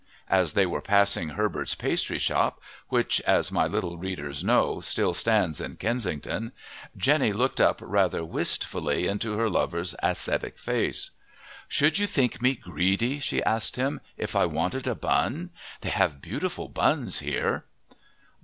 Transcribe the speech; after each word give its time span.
As 0.31 0.53
they 0.53 0.65
were 0.65 0.81
passing 0.81 1.29
Herbert's 1.29 1.75
pastry 1.75 2.17
shop, 2.17 2.59
which 2.89 3.21
as 3.21 3.51
my 3.51 3.67
little 3.67 3.99
readers 3.99 4.43
know, 4.43 4.79
still 4.81 5.13
stands 5.13 5.61
in 5.61 5.75
Kensington, 5.75 6.53
Jenny 6.97 7.31
looked 7.31 7.61
up 7.61 7.77
rather 7.83 8.25
wistfully 8.25 9.05
into 9.05 9.37
her 9.37 9.47
lover's 9.47 9.93
ascetic 10.01 10.57
face. 10.57 11.11
"Should 11.67 11.99
you 11.99 12.07
think 12.07 12.41
me 12.41 12.55
greedy," 12.55 13.19
she 13.19 13.43
asked 13.43 13.75
him, 13.75 14.01
"if 14.17 14.35
I 14.35 14.47
wanted 14.47 14.87
a 14.87 14.95
bun? 14.95 15.51
They 15.81 15.89
have 15.89 16.19
beautiful 16.19 16.67
buns 16.67 17.19
here!" 17.19 17.65